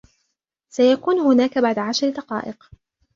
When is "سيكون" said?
0.69-1.19